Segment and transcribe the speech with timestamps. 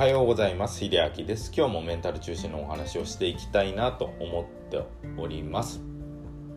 [0.00, 0.78] はようございます。
[0.78, 1.52] 秀明です。
[1.54, 4.82] 今日もメンタル中心のお話をしていきたいなと思って
[5.18, 5.82] おります。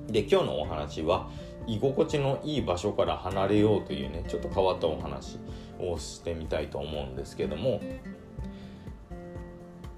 [0.08, 1.30] で今日のお話は
[1.68, 5.40] 居心地のいい場所から離れようというねちょっと変わったお話
[5.78, 7.82] をしてみたいと思うんですけども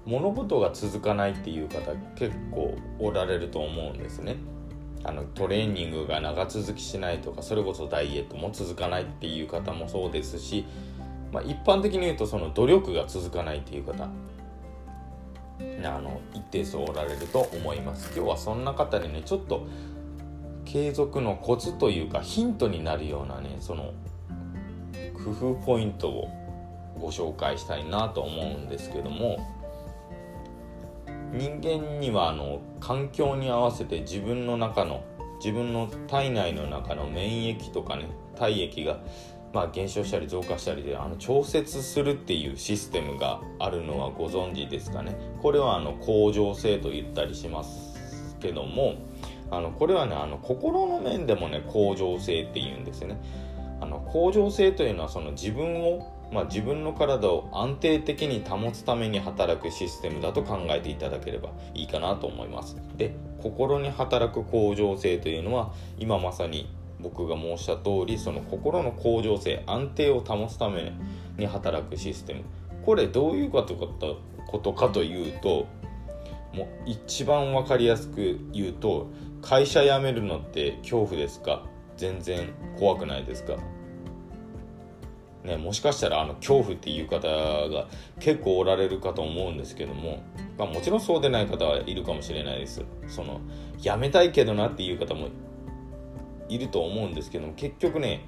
[0.04, 4.38] 物事が続かないっていう方結構おられると思うんですね。
[5.04, 10.66] あのトレーニングが長続きしないとかそれこそダイエットも続かないっていう方もそうですし、
[11.32, 18.12] まあ、一般的に言うとその努力が続かないっていう方あの一定数おられると思います。
[18.14, 19.66] 今日はそんな方にねちょっと
[20.64, 23.92] 継続のコツというかヒントになるようなねその
[25.24, 26.28] 工夫ポイントを
[26.98, 29.38] ご紹介したいなと思うんですけども
[31.32, 35.04] 人間にはあの環境に合わせて自分の中の
[35.38, 38.98] 自分の体内の中の免疫とかね体液が
[39.56, 48.96] まあ、減少したり増加したりであの調節するっていうシステムがあるのはご存知ですかねこれはあの恒常性と言ったりしますけども
[49.50, 53.18] あのこれはねあの心の面でもね恒常性っていうんですよね
[53.80, 62.76] あの恒常性というのはその自分をまあ、自分の体を安定的に保つために働くシステムだと考えていただければいいかなと思います。
[62.96, 66.68] で心に働く向上性というのは今まさに
[67.00, 70.92] 僕が申した通りその心の向上性安定を保つため
[71.36, 72.44] に働くシステム。
[72.84, 73.74] これどういうこと
[74.72, 75.66] かというと
[76.52, 79.08] もう一番分かりやすく言うと
[79.42, 81.64] 会社辞めるのって恐怖ですか？
[81.96, 83.56] 全然怖くないですか？
[85.44, 87.86] ね、もしかしたらあの恐怖っていう方が
[88.18, 90.22] 結構おられるかと思うんですけども、
[90.58, 92.84] まあ、もちろんそうでない方はいるかもしれないです。
[93.06, 93.40] その
[93.80, 95.28] やめたいけどなっていう方も
[96.48, 98.24] いると思うんですけども結局ね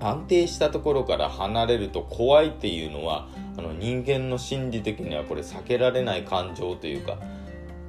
[0.00, 7.18] 安定したところから離れると怖いっていうのはあの人間の心理的にはこれ避けられない感情というか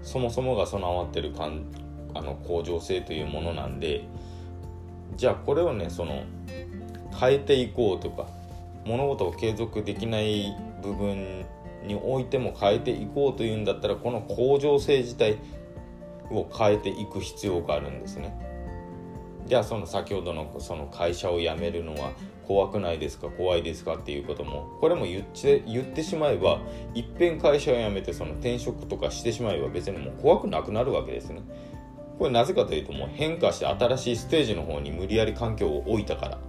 [0.02, 1.66] そもそもが備わってる感
[2.14, 4.08] あの向上性というものなんで
[5.18, 6.24] じゃあこれをねその
[7.20, 8.28] 変えていこうとか
[8.86, 11.46] 物事を継続できない部分
[11.86, 15.38] においても変えていこうというんだったらこの向上性自体
[16.32, 18.47] を変えていく必要があるんですね。
[19.48, 22.12] じゃあその先ほどのその会社を辞めるのは
[22.46, 23.30] 怖くないですか？
[23.30, 23.96] 怖いですか？
[23.96, 26.60] っていうこともこれも言って言ってしまえば
[26.94, 31.42] いっぺん会社を辞めてその転職とかしてしまえば別にもう怖くなくなるわけですね。
[32.20, 36.40] これなぜかというともう変化して新しいステージの方に無理やり環境を置いたから。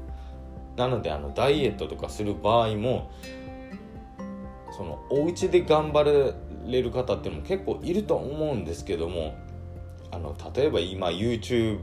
[0.77, 3.11] なのであのダイエットとかする場合も
[4.71, 9.37] そのお家で頑張れる方っていうのも結構いると思うんですけども
[10.13, 11.81] あの例えば今 YouTube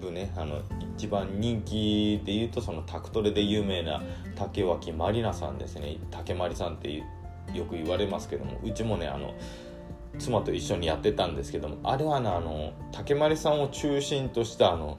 [0.00, 0.60] 部ねあの
[0.96, 4.02] 一番人気で言うとそのタクトレで有名な
[4.34, 5.98] 竹脇まりなさんですね。
[6.10, 7.02] 竹まりさんって
[7.52, 9.34] よく言われますけどもうちもねあの
[10.18, 14.96] 妻と一緒にやってたんですけどもあれはねあの竹まりさんを中心としたあの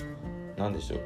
[0.57, 0.99] 何でしょう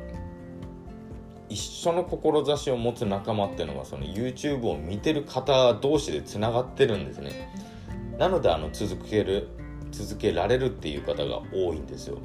[1.50, 7.52] 一緒の志を持つ仲間っていうのがその YouTube を見てる方同士でつながってるんですね。
[8.20, 9.48] なのであの続ける
[9.92, 12.20] 続けられるっていう方が多いんですよ。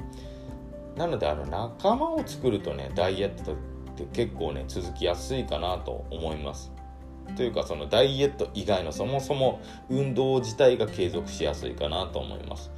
[0.95, 3.55] なのであの仲間を作るとねダイエットっ
[3.95, 6.71] て結構ね続きやすいかなと思います。
[7.35, 12.71] というかそのダイエット以外のそもそも運動自体が継続しやすいかなと思います。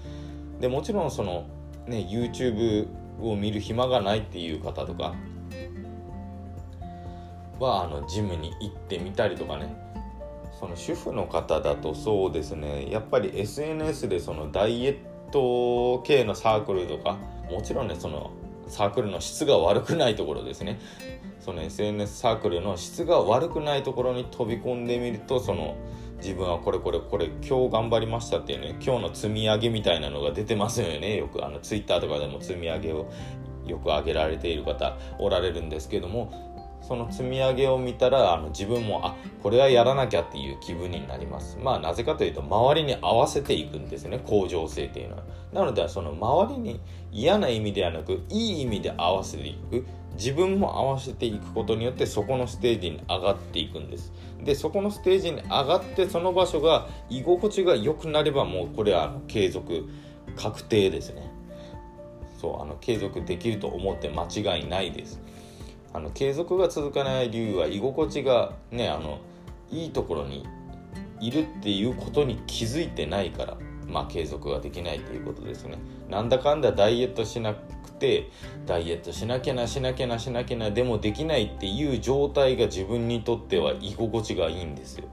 [0.60, 1.46] でもちろんその
[1.86, 2.88] ね YouTube
[3.22, 5.16] を見る暇がないっていう方とか
[7.60, 9.88] はあのジムに行ってみたりとかね。
[10.60, 12.90] その主婦の方だとそうですね。
[12.90, 14.98] やっぱり SNS でそのダイエッ
[15.32, 17.20] ト系のサークルとか
[17.50, 18.32] もちろんねその
[18.68, 20.80] サークルの質が悪くないところですね。
[21.40, 25.78] その SNS サークルの質が悪くないところに飛び込んでみるとその
[26.18, 31.16] 自分はこれこれこれ今日頑張りましたっていうね今日の積み上げみたいなのが出てますよね。
[31.16, 33.10] よくあの Twitter とかでも積み上げを
[33.66, 36.47] よく上げられている方おられるんですけども
[36.82, 41.58] その積み上げを見たらあの自分もあこれはやらなきゃっていう気分になります。
[41.62, 45.24] まあなぜかというと周りに合わせていくんですね向上性っていうのは。
[45.54, 46.80] なのでその周りに
[47.12, 49.86] 嫌な意味ではなくいい意味で合わせていく。
[50.18, 54.12] 自分も合わせていくことによってそこのステージに上がっていくんです。
[54.44, 59.88] でそこのステージに上がってその場所が居心地が良くなればもうこれは継続
[60.36, 61.32] 確定ですね。
[62.40, 65.22] そうあの継続できると思って間違いないです。
[65.98, 69.20] あの継続が続かない理由は居心地がねあの
[69.72, 70.46] いいところに
[71.20, 73.58] いるっていうことに気づいてないから
[73.88, 75.80] まあ継続ができないっていうことですね。
[76.08, 78.30] なんだかんだダイエットしなくて
[78.68, 85.06] ダイエットしなきゃなしなきゃなしなきゃなでもできないっていう状態が自分にとっては居心地がいいんですよ。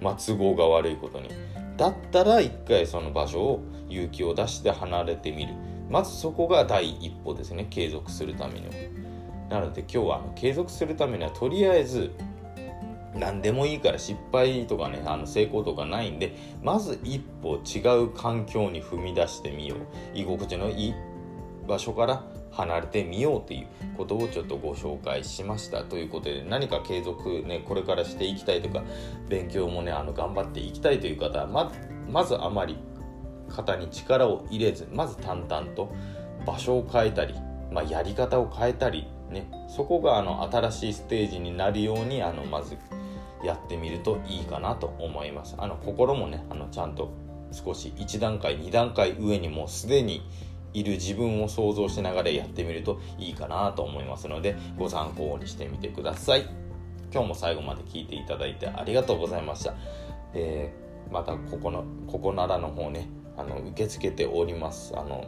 [0.00, 1.28] まあ、都合が悪いことに。
[1.76, 5.54] だったら一回その場所を勇気を出して離れてみる。
[5.90, 9.03] まずそこが第一歩ですね継続するためには。
[9.48, 12.12] なので今日はあの継続するためにはとりあえず
[13.14, 19.78] 何でもいいから失敗とかねあの成功とかないんでまず一歩違う環境に踏み出してみよう。
[20.14, 20.94] 居心地のいい
[21.66, 28.82] 場所から離れてみようっていうことをちょっとご紹介しましたということで何か継続ねこれからしていきたいとか
[29.28, 31.72] 勉強もねあの頑張っていきたいという方はま
[32.08, 32.78] まずあまり
[33.48, 35.92] 肩に力を入れずまず淡々と
[36.46, 37.34] 場所を変えたり、
[37.72, 39.46] まあ、やり方を変えたりね。
[39.68, 42.78] そこがあの新しいステージになるようにあのまず
[43.44, 45.54] やってみるといいかなと思います。
[45.58, 47.12] あの心もねあのちゃんと
[47.52, 50.26] 少し1段階2段階上にもうすでに
[50.72, 56.48] いる自分を想像しながらやってみるといいかなと思いますのでご参考にしてみてください。
[57.12, 59.74] 今日も最後まで聞いていただいてありがとうございました、
[60.32, 64.92] えー、またここのここならの方ねあの受け付けております。
[64.96, 65.26] あの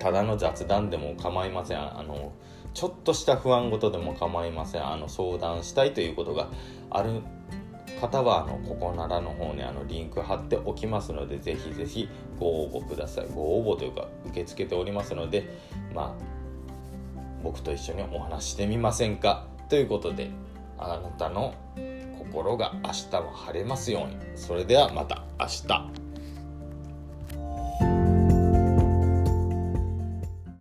[0.00, 1.78] ただの雑談でも構いません。
[1.78, 2.32] あの
[2.74, 4.86] ちょっとした不安事でも構いません。
[4.86, 6.48] あの相談したいということが
[6.90, 7.20] ある
[8.00, 12.08] 方はあのここならの方にあのリンク貼っておきますのでぜひぜひ
[12.38, 13.26] ご応募ください。
[13.34, 15.48] ご応募というか受け付けておりますので
[15.94, 16.24] まあ
[17.42, 19.46] 僕と一緒にお話してみませんか。
[19.68, 20.30] ということで
[20.78, 21.54] あなたの
[22.18, 24.16] 心が明日も晴れますように。
[24.36, 26.09] それではまた明日。